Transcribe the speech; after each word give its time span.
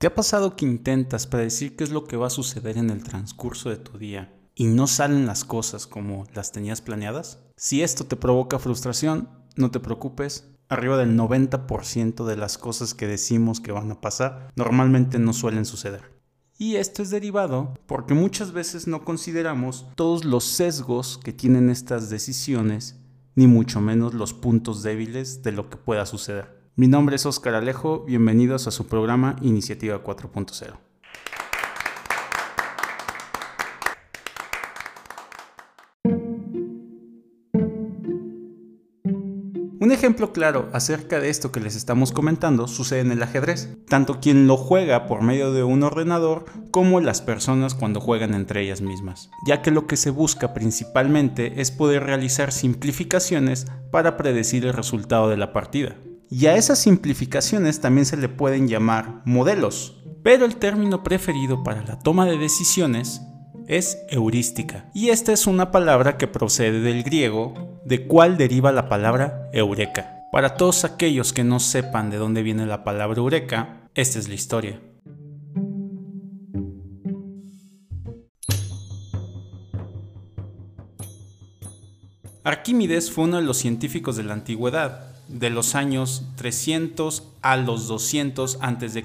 ¿Te 0.00 0.06
ha 0.06 0.14
pasado 0.14 0.56
que 0.56 0.64
intentas 0.64 1.26
predecir 1.26 1.76
qué 1.76 1.84
es 1.84 1.90
lo 1.90 2.04
que 2.04 2.16
va 2.16 2.28
a 2.28 2.30
suceder 2.30 2.78
en 2.78 2.88
el 2.88 3.04
transcurso 3.04 3.68
de 3.68 3.76
tu 3.76 3.98
día 3.98 4.34
y 4.54 4.66
no 4.66 4.86
salen 4.86 5.26
las 5.26 5.44
cosas 5.44 5.86
como 5.86 6.24
las 6.32 6.52
tenías 6.52 6.80
planeadas? 6.80 7.42
Si 7.58 7.82
esto 7.82 8.06
te 8.06 8.16
provoca 8.16 8.58
frustración, 8.58 9.28
no 9.56 9.70
te 9.70 9.78
preocupes. 9.78 10.48
Arriba 10.70 10.96
del 10.96 11.18
90% 11.18 12.24
de 12.24 12.36
las 12.38 12.56
cosas 12.56 12.94
que 12.94 13.06
decimos 13.06 13.60
que 13.60 13.72
van 13.72 13.90
a 13.90 14.00
pasar 14.00 14.48
normalmente 14.56 15.18
no 15.18 15.34
suelen 15.34 15.66
suceder. 15.66 16.18
Y 16.56 16.76
esto 16.76 17.02
es 17.02 17.10
derivado 17.10 17.74
porque 17.86 18.14
muchas 18.14 18.52
veces 18.52 18.86
no 18.86 19.04
consideramos 19.04 19.84
todos 19.96 20.24
los 20.24 20.44
sesgos 20.44 21.20
que 21.22 21.34
tienen 21.34 21.68
estas 21.68 22.08
decisiones, 22.08 22.98
ni 23.34 23.46
mucho 23.46 23.82
menos 23.82 24.14
los 24.14 24.32
puntos 24.32 24.82
débiles 24.82 25.42
de 25.42 25.52
lo 25.52 25.68
que 25.68 25.76
pueda 25.76 26.06
suceder. 26.06 26.59
Mi 26.80 26.88
nombre 26.88 27.16
es 27.16 27.26
Oscar 27.26 27.56
Alejo, 27.56 28.04
bienvenidos 28.06 28.66
a 28.66 28.70
su 28.70 28.86
programa 28.86 29.36
Iniciativa 29.42 30.02
4.0. 30.02 30.78
Un 39.78 39.92
ejemplo 39.92 40.32
claro 40.32 40.70
acerca 40.72 41.20
de 41.20 41.28
esto 41.28 41.52
que 41.52 41.60
les 41.60 41.76
estamos 41.76 42.12
comentando 42.12 42.66
sucede 42.66 43.00
en 43.00 43.12
el 43.12 43.22
ajedrez, 43.22 43.76
tanto 43.86 44.18
quien 44.18 44.46
lo 44.46 44.56
juega 44.56 45.06
por 45.06 45.20
medio 45.20 45.52
de 45.52 45.62
un 45.62 45.82
ordenador 45.82 46.46
como 46.70 47.00
las 47.00 47.20
personas 47.20 47.74
cuando 47.74 48.00
juegan 48.00 48.32
entre 48.32 48.62
ellas 48.62 48.80
mismas, 48.80 49.28
ya 49.46 49.60
que 49.60 49.70
lo 49.70 49.86
que 49.86 49.98
se 49.98 50.08
busca 50.08 50.54
principalmente 50.54 51.60
es 51.60 51.72
poder 51.72 52.04
realizar 52.04 52.52
simplificaciones 52.52 53.66
para 53.90 54.16
predecir 54.16 54.64
el 54.64 54.72
resultado 54.72 55.28
de 55.28 55.36
la 55.36 55.52
partida. 55.52 55.98
Y 56.32 56.46
a 56.46 56.54
esas 56.54 56.78
simplificaciones 56.78 57.80
también 57.80 58.06
se 58.06 58.16
le 58.16 58.28
pueden 58.28 58.68
llamar 58.68 59.20
modelos. 59.24 60.00
Pero 60.22 60.44
el 60.44 60.56
término 60.56 61.02
preferido 61.02 61.64
para 61.64 61.82
la 61.82 61.98
toma 61.98 62.24
de 62.24 62.38
decisiones 62.38 63.20
es 63.66 63.98
heurística. 64.10 64.88
Y 64.94 65.08
esta 65.08 65.32
es 65.32 65.48
una 65.48 65.72
palabra 65.72 66.18
que 66.18 66.28
procede 66.28 66.80
del 66.82 67.02
griego, 67.02 67.80
de 67.84 68.06
cual 68.06 68.36
deriva 68.36 68.70
la 68.70 68.88
palabra 68.88 69.48
eureka. 69.52 70.28
Para 70.30 70.54
todos 70.54 70.84
aquellos 70.84 71.32
que 71.32 71.42
no 71.42 71.58
sepan 71.58 72.10
de 72.10 72.18
dónde 72.18 72.44
viene 72.44 72.64
la 72.64 72.84
palabra 72.84 73.18
eureka, 73.18 73.88
esta 73.96 74.20
es 74.20 74.28
la 74.28 74.34
historia. 74.34 74.80
Arquímedes 82.44 83.10
fue 83.10 83.24
uno 83.24 83.36
de 83.36 83.42
los 83.42 83.58
científicos 83.58 84.16
de 84.16 84.22
la 84.22 84.32
antigüedad, 84.34 85.09
de 85.30 85.50
los 85.50 85.74
años 85.74 86.24
300 86.36 87.24
a 87.42 87.56
los 87.56 87.88
200 87.88 88.58
a.C. 88.60 89.04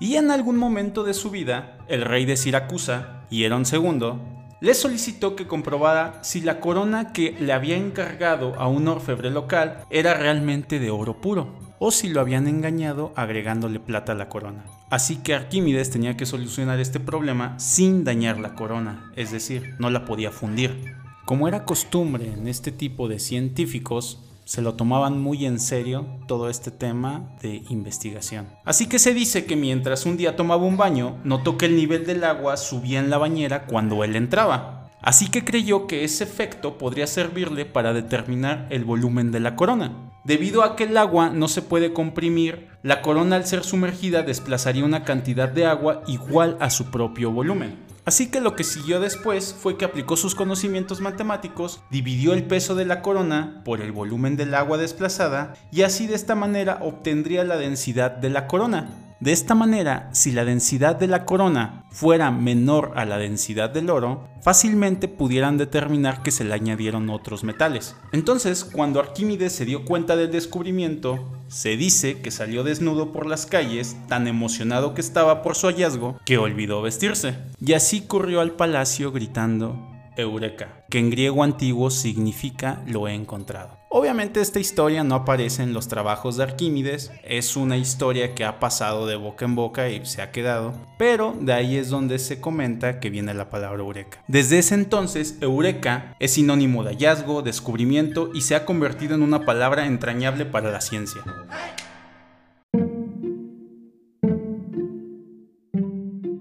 Y 0.00 0.16
en 0.16 0.30
algún 0.30 0.56
momento 0.56 1.04
de 1.04 1.14
su 1.14 1.30
vida, 1.30 1.78
el 1.88 2.02
rey 2.02 2.24
de 2.24 2.36
Siracusa, 2.36 3.26
Hierón 3.30 3.64
II, 3.70 4.12
le 4.60 4.74
solicitó 4.74 5.36
que 5.36 5.46
comprobara 5.46 6.18
si 6.22 6.40
la 6.40 6.60
corona 6.60 7.12
que 7.12 7.36
le 7.38 7.52
había 7.52 7.76
encargado 7.76 8.54
a 8.56 8.68
un 8.68 8.88
orfebre 8.88 9.30
local 9.30 9.84
era 9.90 10.14
realmente 10.14 10.78
de 10.78 10.90
oro 10.90 11.20
puro, 11.20 11.68
o 11.78 11.90
si 11.90 12.08
lo 12.08 12.20
habían 12.20 12.48
engañado 12.48 13.12
agregándole 13.14 13.78
plata 13.78 14.12
a 14.12 14.16
la 14.16 14.28
corona. 14.28 14.64
Así 14.90 15.16
que 15.16 15.34
Arquímedes 15.34 15.90
tenía 15.90 16.16
que 16.16 16.26
solucionar 16.26 16.80
este 16.80 16.98
problema 16.98 17.58
sin 17.58 18.04
dañar 18.04 18.40
la 18.40 18.54
corona, 18.54 19.12
es 19.16 19.30
decir, 19.30 19.74
no 19.78 19.90
la 19.90 20.04
podía 20.04 20.30
fundir. 20.30 20.96
Como 21.24 21.46
era 21.46 21.64
costumbre 21.64 22.32
en 22.32 22.48
este 22.48 22.72
tipo 22.72 23.06
de 23.06 23.18
científicos, 23.18 24.27
se 24.48 24.62
lo 24.62 24.76
tomaban 24.76 25.20
muy 25.20 25.44
en 25.44 25.60
serio 25.60 26.06
todo 26.26 26.48
este 26.48 26.70
tema 26.70 27.36
de 27.42 27.64
investigación. 27.68 28.48
Así 28.64 28.86
que 28.86 28.98
se 28.98 29.12
dice 29.12 29.44
que 29.44 29.56
mientras 29.56 30.06
un 30.06 30.16
día 30.16 30.36
tomaba 30.36 30.64
un 30.64 30.78
baño, 30.78 31.18
notó 31.22 31.58
que 31.58 31.66
el 31.66 31.76
nivel 31.76 32.06
del 32.06 32.24
agua 32.24 32.56
subía 32.56 32.98
en 32.98 33.10
la 33.10 33.18
bañera 33.18 33.66
cuando 33.66 34.02
él 34.04 34.16
entraba. 34.16 34.88
Así 35.02 35.28
que 35.28 35.44
creyó 35.44 35.86
que 35.86 36.02
ese 36.02 36.24
efecto 36.24 36.78
podría 36.78 37.06
servirle 37.06 37.66
para 37.66 37.92
determinar 37.92 38.66
el 38.70 38.86
volumen 38.86 39.32
de 39.32 39.40
la 39.40 39.54
corona. 39.54 39.92
Debido 40.24 40.62
a 40.62 40.76
que 40.76 40.84
el 40.84 40.96
agua 40.96 41.28
no 41.28 41.46
se 41.48 41.60
puede 41.60 41.92
comprimir, 41.92 42.68
la 42.82 43.02
corona 43.02 43.36
al 43.36 43.44
ser 43.44 43.64
sumergida 43.64 44.22
desplazaría 44.22 44.82
una 44.82 45.04
cantidad 45.04 45.50
de 45.50 45.66
agua 45.66 46.02
igual 46.06 46.56
a 46.58 46.70
su 46.70 46.90
propio 46.90 47.30
volumen. 47.30 47.87
Así 48.08 48.28
que 48.28 48.40
lo 48.40 48.56
que 48.56 48.64
siguió 48.64 49.00
después 49.00 49.52
fue 49.52 49.76
que 49.76 49.84
aplicó 49.84 50.16
sus 50.16 50.34
conocimientos 50.34 51.02
matemáticos, 51.02 51.82
dividió 51.90 52.32
el 52.32 52.44
peso 52.44 52.74
de 52.74 52.86
la 52.86 53.02
corona 53.02 53.60
por 53.66 53.82
el 53.82 53.92
volumen 53.92 54.34
del 54.34 54.54
agua 54.54 54.78
desplazada 54.78 55.52
y 55.70 55.82
así 55.82 56.06
de 56.06 56.14
esta 56.14 56.34
manera 56.34 56.78
obtendría 56.80 57.44
la 57.44 57.58
densidad 57.58 58.12
de 58.12 58.30
la 58.30 58.46
corona. 58.46 58.88
De 59.20 59.32
esta 59.32 59.54
manera, 59.54 60.08
si 60.14 60.32
la 60.32 60.46
densidad 60.46 60.96
de 60.96 61.06
la 61.06 61.26
corona 61.26 61.84
fuera 61.90 62.30
menor 62.30 62.92
a 62.96 63.04
la 63.04 63.18
densidad 63.18 63.68
del 63.68 63.90
oro, 63.90 64.26
fácilmente 64.40 65.06
pudieran 65.06 65.58
determinar 65.58 66.22
que 66.22 66.30
se 66.30 66.44
le 66.44 66.54
añadieron 66.54 67.10
otros 67.10 67.44
metales. 67.44 67.94
Entonces, 68.12 68.64
cuando 68.64 69.00
Arquímedes 69.00 69.52
se 69.52 69.66
dio 69.66 69.84
cuenta 69.84 70.16
del 70.16 70.32
descubrimiento, 70.32 71.28
se 71.48 71.76
dice 71.76 72.20
que 72.20 72.30
salió 72.30 72.62
desnudo 72.62 73.12
por 73.12 73.26
las 73.26 73.46
calles, 73.46 73.96
tan 74.08 74.28
emocionado 74.28 74.94
que 74.94 75.00
estaba 75.00 75.42
por 75.42 75.56
su 75.56 75.66
hallazgo, 75.66 76.18
que 76.24 76.38
olvidó 76.38 76.82
vestirse. 76.82 77.34
Y 77.60 77.72
así 77.72 78.02
corrió 78.02 78.40
al 78.40 78.52
palacio 78.52 79.12
gritando, 79.12 79.76
Eureka, 80.16 80.84
que 80.90 80.98
en 80.98 81.10
griego 81.10 81.42
antiguo 81.42 81.90
significa 81.90 82.82
lo 82.86 83.08
he 83.08 83.14
encontrado. 83.14 83.77
Obviamente 83.90 84.42
esta 84.42 84.60
historia 84.60 85.02
no 85.02 85.14
aparece 85.14 85.62
en 85.62 85.72
los 85.72 85.88
trabajos 85.88 86.36
de 86.36 86.42
Arquímedes, 86.42 87.10
es 87.24 87.56
una 87.56 87.78
historia 87.78 88.34
que 88.34 88.44
ha 88.44 88.60
pasado 88.60 89.06
de 89.06 89.16
boca 89.16 89.46
en 89.46 89.54
boca 89.54 89.88
y 89.88 90.04
se 90.04 90.20
ha 90.20 90.30
quedado, 90.30 90.74
pero 90.98 91.34
de 91.40 91.54
ahí 91.54 91.76
es 91.76 91.88
donde 91.88 92.18
se 92.18 92.38
comenta 92.38 93.00
que 93.00 93.08
viene 93.08 93.32
la 93.32 93.48
palabra 93.48 93.82
Eureka. 93.82 94.22
Desde 94.28 94.58
ese 94.58 94.74
entonces, 94.74 95.38
Eureka 95.40 96.14
es 96.20 96.32
sinónimo 96.32 96.84
de 96.84 96.90
hallazgo, 96.90 97.40
descubrimiento 97.40 98.30
y 98.34 98.42
se 98.42 98.54
ha 98.54 98.66
convertido 98.66 99.14
en 99.14 99.22
una 99.22 99.46
palabra 99.46 99.86
entrañable 99.86 100.44
para 100.44 100.70
la 100.70 100.82
ciencia. 100.82 101.22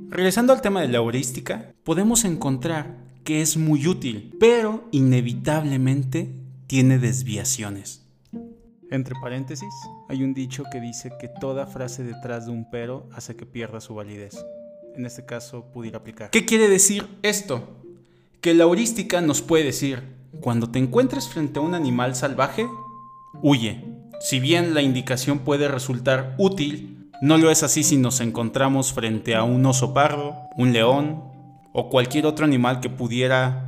Regresando 0.10 0.52
al 0.52 0.62
tema 0.62 0.82
de 0.82 0.90
la 0.90 0.98
heurística, 0.98 1.72
podemos 1.86 2.26
encontrar 2.26 2.98
que 3.24 3.42
es 3.42 3.56
muy 3.56 3.88
útil, 3.88 4.36
pero 4.38 4.84
inevitablemente 4.92 6.47
tiene 6.68 7.00
desviaciones. 7.00 8.06
Entre 8.92 9.16
paréntesis, 9.22 9.74
hay 10.10 10.24
un 10.24 10.34
dicho 10.34 10.64
que 10.72 10.80
dice 10.80 11.12
que 11.20 11.30
toda 11.30 11.66
frase 11.66 12.04
detrás 12.04 12.46
de 12.46 12.52
un 12.52 12.70
pero 12.70 13.10
hace 13.14 13.36
que 13.36 13.46
pierda 13.46 13.82
su 13.82 13.96
validez. 13.96 14.46
En 14.96 15.06
este 15.06 15.26
caso 15.26 15.72
pudiera 15.74 16.00
aplicar. 16.00 16.30
¿Qué 16.30 16.46
quiere 16.46 16.68
decir 16.68 17.08
esto? 17.22 17.82
Que 18.42 18.54
la 18.54 18.64
heurística 18.64 19.22
nos 19.22 19.42
puede 19.42 19.66
decir, 19.66 20.04
cuando 20.42 20.70
te 20.70 20.80
encuentres 20.80 21.28
frente 21.28 21.60
a 21.60 21.62
un 21.62 21.74
animal 21.74 22.16
salvaje, 22.16 22.68
huye. 23.42 23.84
Si 24.20 24.40
bien 24.40 24.74
la 24.74 24.82
indicación 24.82 25.40
puede 25.40 25.68
resultar 25.68 26.36
útil, 26.38 27.12
no 27.22 27.38
lo 27.38 27.52
es 27.52 27.64
así 27.64 27.84
si 27.84 27.98
nos 27.98 28.20
encontramos 28.20 28.94
frente 28.94 29.36
a 29.36 29.44
un 29.44 29.66
oso 29.66 29.94
pardo, 29.94 30.36
un 30.58 30.74
león, 30.74 31.24
o 31.74 31.90
cualquier 31.90 32.26
otro 32.26 32.46
animal 32.46 32.80
que 32.80 32.90
pudiera 32.90 33.67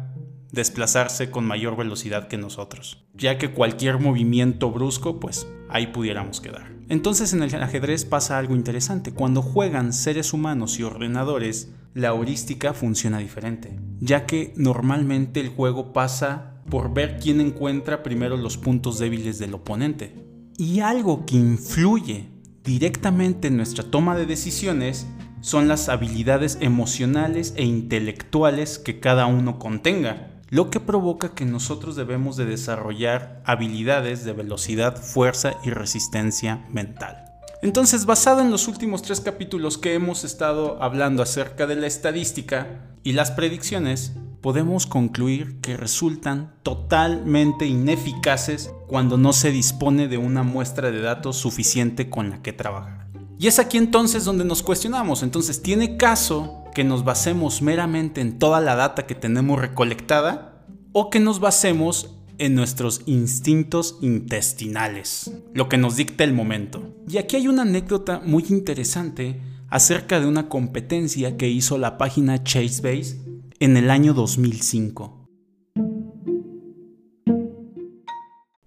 desplazarse 0.51 1.29
con 1.29 1.45
mayor 1.45 1.77
velocidad 1.77 2.27
que 2.27 2.37
nosotros, 2.37 3.05
ya 3.13 3.37
que 3.37 3.51
cualquier 3.51 3.99
movimiento 3.99 4.71
brusco, 4.71 5.19
pues 5.19 5.47
ahí 5.69 5.87
pudiéramos 5.87 6.41
quedar. 6.41 6.71
Entonces 6.89 7.33
en 7.33 7.43
el 7.43 7.53
ajedrez 7.61 8.05
pasa 8.05 8.37
algo 8.37 8.55
interesante, 8.55 9.13
cuando 9.13 9.41
juegan 9.41 9.93
seres 9.93 10.33
humanos 10.33 10.79
y 10.79 10.83
ordenadores, 10.83 11.71
la 11.93 12.09
heurística 12.09 12.73
funciona 12.73 13.19
diferente, 13.19 13.79
ya 13.99 14.25
que 14.25 14.53
normalmente 14.55 15.39
el 15.39 15.49
juego 15.49 15.93
pasa 15.93 16.61
por 16.69 16.93
ver 16.93 17.19
quién 17.19 17.41
encuentra 17.41 18.03
primero 18.03 18.37
los 18.37 18.57
puntos 18.57 18.99
débiles 18.99 19.39
del 19.39 19.53
oponente. 19.53 20.15
Y 20.57 20.81
algo 20.81 21.25
que 21.25 21.35
influye 21.35 22.29
directamente 22.63 23.47
en 23.47 23.57
nuestra 23.57 23.83
toma 23.83 24.15
de 24.15 24.25
decisiones 24.25 25.07
son 25.41 25.67
las 25.67 25.89
habilidades 25.89 26.57
emocionales 26.61 27.53
e 27.55 27.63
intelectuales 27.63 28.77
que 28.77 28.99
cada 28.99 29.25
uno 29.25 29.57
contenga, 29.57 30.38
lo 30.49 30.69
que 30.69 30.79
provoca 30.79 31.33
que 31.35 31.45
nosotros 31.45 31.95
debemos 31.95 32.37
de 32.37 32.45
desarrollar 32.45 33.41
habilidades 33.45 34.25
de 34.25 34.33
velocidad, 34.33 34.95
fuerza 34.95 35.53
y 35.63 35.69
resistencia 35.69 36.65
mental. 36.69 37.25
Entonces, 37.61 38.05
basado 38.05 38.41
en 38.41 38.51
los 38.51 38.67
últimos 38.67 39.01
tres 39.01 39.19
capítulos 39.19 39.77
que 39.77 39.93
hemos 39.93 40.23
estado 40.23 40.81
hablando 40.81 41.21
acerca 41.21 41.67
de 41.67 41.75
la 41.75 41.87
estadística 41.87 42.85
y 43.03 43.13
las 43.13 43.31
predicciones, 43.31 44.13
podemos 44.41 44.85
concluir 44.85 45.59
que 45.59 45.75
resultan 45.75 46.53
totalmente 46.63 47.65
ineficaces 47.65 48.71
cuando 48.87 49.17
no 49.17 49.33
se 49.33 49.51
dispone 49.51 50.07
de 50.07 50.17
una 50.17 50.43
muestra 50.43 50.89
de 50.89 51.01
datos 51.01 51.35
suficiente 51.35 52.09
con 52.09 52.29
la 52.29 52.41
que 52.41 52.53
trabajar. 52.53 53.07
Y 53.37 53.47
es 53.47 53.59
aquí 53.59 53.77
entonces 53.77 54.25
donde 54.25 54.45
nos 54.45 54.63
cuestionamos. 54.63 55.23
Entonces, 55.23 55.61
¿tiene 55.61 55.97
caso 55.97 56.58
que 56.79 56.85
nos 56.85 57.03
basemos 57.03 57.61
meramente 57.61 58.21
en 58.21 58.39
toda 58.39 58.61
la 58.61 58.73
data 58.73 59.05
que 59.05 59.13
tenemos 59.13 59.59
recolectada 59.59 60.63
o 60.93 61.09
que 61.09 61.19
nos 61.19 61.41
basemos 61.41 62.15
en 62.37 62.55
nuestros 62.55 63.01
instintos 63.05 63.97
intestinales, 63.99 65.29
lo 65.53 65.67
que 65.67 65.77
nos 65.77 65.97
dicta 65.97 66.23
el 66.23 66.31
momento? 66.31 66.95
Y 67.05 67.17
aquí 67.17 67.35
hay 67.35 67.49
una 67.49 67.63
anécdota 67.63 68.21
muy 68.23 68.45
interesante 68.47 69.41
acerca 69.67 70.21
de 70.21 70.27
una 70.27 70.47
competencia 70.47 71.35
que 71.35 71.49
hizo 71.49 71.77
la 71.77 71.97
página 71.97 72.45
Chasebase 72.45 73.19
en 73.59 73.75
el 73.75 73.89
año 73.89 74.13
2005. 74.13 75.27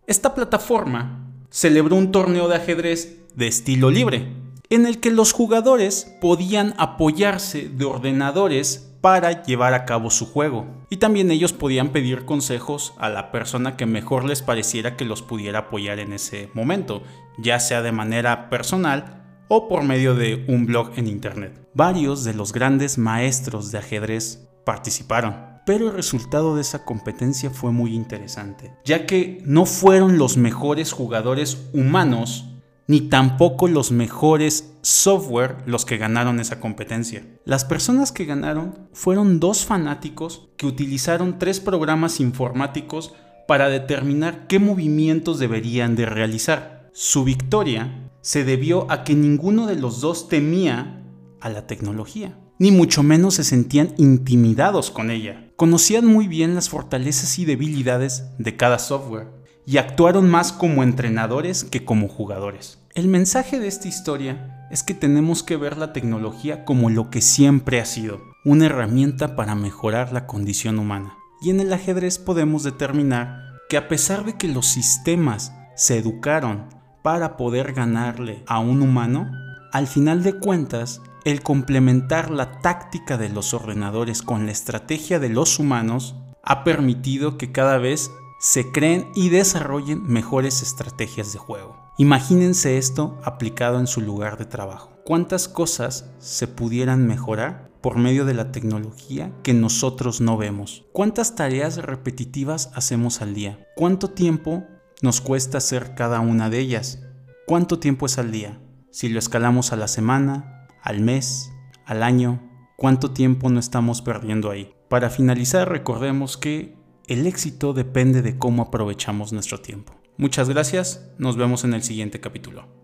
Esta 0.07 0.35
plataforma 0.35 1.33
celebró 1.49 1.97
un 1.97 2.13
torneo 2.13 2.47
de 2.47 2.57
ajedrez 2.57 3.23
de 3.35 3.47
estilo 3.47 3.91
libre, 3.91 4.42
en 4.73 4.87
el 4.87 5.01
que 5.01 5.11
los 5.11 5.33
jugadores 5.33 6.17
podían 6.19 6.73
apoyarse 6.79 7.69
de 7.69 7.85
ordenadores 7.85 8.91
para 9.03 9.43
llevar 9.43 9.75
a 9.75 9.85
cabo 9.85 10.09
su 10.09 10.25
juego. 10.25 10.67
Y 10.89 10.97
también 10.97 11.31
ellos 11.31 11.53
podían 11.53 11.91
pedir 11.91 12.25
consejos 12.25 12.95
a 12.97 13.11
la 13.11 13.31
persona 13.31 13.77
que 13.77 13.85
mejor 13.85 14.25
les 14.25 14.41
pareciera 14.41 14.97
que 14.97 15.05
los 15.05 15.21
pudiera 15.21 15.59
apoyar 15.59 15.99
en 15.99 16.15
ese 16.15 16.49
momento, 16.55 17.03
ya 17.37 17.61
sea 17.61 17.83
de 17.83 17.93
manera 17.93 18.49
personal 18.49 19.23
o 19.49 19.69
por 19.69 19.83
medio 19.83 20.15
de 20.15 20.47
un 20.49 20.65
blog 20.65 20.93
en 20.97 21.07
internet. 21.07 21.69
Varios 21.75 22.25
de 22.25 22.33
los 22.33 22.55
grandes 22.55 22.97
maestros 22.97 23.73
de 23.73 23.79
ajedrez 23.79 24.49
participaron, 24.65 25.37
pero 25.67 25.89
el 25.89 25.93
resultado 25.93 26.55
de 26.55 26.63
esa 26.63 26.87
competencia 26.87 27.51
fue 27.51 27.73
muy 27.73 27.95
interesante, 27.95 28.73
ya 28.87 29.05
que 29.05 29.43
no 29.45 29.67
fueron 29.67 30.17
los 30.17 30.39
mejores 30.39 30.93
jugadores 30.93 31.69
humanos 31.75 32.52
ni 32.87 33.03
tampoco 33.03 33.69
los 33.69 33.93
mejores 33.93 34.75
software 34.83 35.59
los 35.67 35.85
que 35.85 35.99
ganaron 35.99 36.41
esa 36.41 36.61
competencia. 36.61 37.25
Las 37.45 37.65
personas 37.65 38.13
que 38.13 38.25
ganaron 38.25 38.89
fueron 38.93 39.41
dos 39.41 39.65
fanáticos 39.65 40.49
que 40.57 40.67
utilizaron 40.67 41.39
tres 41.39 41.61
programas 41.61 42.21
informáticos 42.21 43.15
para 43.47 43.69
determinar 43.69 44.47
qué 44.47 44.59
movimientos 44.59 45.39
deberían 45.39 45.97
de 45.97 46.07
realizar. 46.07 46.91
Su 46.93 47.25
victoria 47.25 48.11
se 48.21 48.45
debió 48.45 48.91
a 48.91 49.05
que 49.05 49.15
ninguno 49.15 49.67
de 49.67 49.77
los 49.77 50.01
dos 50.01 50.29
temía 50.29 51.03
a 51.41 51.49
la 51.49 51.67
tecnología, 51.67 52.39
ni 52.59 52.71
mucho 52.71 53.03
menos 53.03 53.35
se 53.35 53.45
sentían 53.45 53.95
intimidados 53.97 54.91
con 54.91 55.11
ella. 55.11 55.51
Conocían 55.57 56.07
muy 56.07 56.29
bien 56.29 56.55
las 56.55 56.69
fortalezas 56.69 57.39
y 57.39 57.45
debilidades 57.45 58.25
de 58.39 58.57
cada 58.57 58.79
software 58.79 59.42
y 59.67 59.77
actuaron 59.77 60.29
más 60.29 60.53
como 60.53 60.83
entrenadores 60.83 61.65
que 61.65 61.85
como 61.85 62.09
jugadores. 62.09 62.79
El 62.95 63.09
mensaje 63.09 63.59
de 63.59 63.69
esta 63.69 63.89
historia 63.89 64.67
es 64.71 64.83
que 64.83 64.95
tenemos 64.95 65.43
que 65.43 65.57
ver 65.57 65.77
la 65.77 65.93
tecnología 65.93 66.65
como 66.65 66.91
lo 66.91 67.11
que 67.11 67.21
siempre 67.21 67.81
ha 67.81 67.85
sido, 67.85 68.21
una 68.45 68.67
herramienta 68.67 69.37
para 69.37 69.55
mejorar 69.55 70.13
la 70.13 70.27
condición 70.27 70.79
humana. 70.79 71.17
Y 71.41 71.51
en 71.51 71.61
el 71.61 71.73
ajedrez 71.73 72.19
podemos 72.19 72.63
determinar 72.63 73.59
que 73.69 73.77
a 73.77 73.89
pesar 73.89 74.25
de 74.25 74.35
que 74.35 74.49
los 74.49 74.67
sistemas 74.67 75.53
se 75.77 75.99
educaron 75.99 76.69
para 77.03 77.37
poder 77.37 77.73
ganarle 77.73 78.45
a 78.47 78.61
un 78.61 78.83
humano, 78.83 79.31
al 79.73 79.87
final 79.87 80.23
de 80.23 80.39
cuentas, 80.39 81.01
el 81.25 81.43
complementar 81.43 82.31
la 82.31 82.61
táctica 82.61 83.17
de 83.17 83.29
los 83.29 83.55
ordenadores 83.55 84.23
con 84.23 84.47
la 84.47 84.53
estrategia 84.53 85.19
de 85.19 85.29
los 85.29 85.59
humanos 85.59 86.17
ha 86.43 86.65
permitido 86.65 87.39
que 87.39 87.53
cada 87.53 87.79
vez 87.79 88.11
se 88.43 88.73
creen 88.73 89.09
y 89.15 89.29
desarrollen 89.29 90.03
mejores 90.03 90.63
estrategias 90.63 91.33
de 91.33 91.39
juego. 91.39 91.77
Imagínense 91.97 92.77
esto 92.77 93.17
aplicado 93.23 93.79
en 93.79 93.87
su 93.87 94.01
lugar 94.01 94.37
de 94.37 94.47
trabajo. 94.47 94.91
¿Cuántas 95.05 95.47
cosas 95.47 96.11
se 96.19 96.49
pudieran 96.49 97.07
mejorar 97.07 97.71
por 97.81 97.99
medio 97.99 98.25
de 98.25 98.35
la 98.35 98.51
tecnología 98.51 99.33
que 99.45 99.55
nosotros 99.55 100.21
no 100.21 100.37
vemos? 100.37 100.85
¿Cuántas 100.91 101.37
tareas 101.37 101.77
repetitivas 101.77 102.73
hacemos 102.75 103.23
al 103.23 103.33
día? 103.33 103.65
¿Cuánto 103.77 104.11
tiempo 104.11 104.65
nos 105.03 105.21
cuesta 105.21 105.59
hacer 105.59 105.95
cada 105.95 106.19
una 106.19 106.51
de 106.51 106.59
ellas? 106.59 106.99
¿Cuánto 107.47 107.79
tiempo 107.79 108.07
es 108.07 108.19
al 108.19 108.33
día? 108.33 108.61
Si 108.91 109.09
lo 109.09 109.21
escalamos 109.21 109.73
a 109.73 109.77
la 109.77 109.87
semana, 109.87 110.67
al 110.83 111.01
mes, 111.01 111.53
al 111.87 112.03
año, 112.03 112.43
¿cuánto 112.77 113.13
tiempo 113.13 113.51
no 113.51 113.61
estamos 113.61 114.03
perdiendo 114.03 114.51
ahí? 114.51 114.75
Para 114.89 115.11
finalizar, 115.11 115.69
recordemos 115.69 116.37
que 116.37 116.82
el 117.07 117.27
éxito 117.27 117.73
depende 117.73 118.23
de 118.23 118.39
cómo 118.39 118.63
aprovechamos 118.63 119.33
nuestro 119.33 119.61
tiempo. 119.61 119.95
Muchas 120.17 120.49
gracias, 120.49 121.11
nos 121.19 121.37
vemos 121.37 121.65
en 121.65 121.75
el 121.75 121.83
siguiente 121.83 122.21
capítulo. 122.21 122.82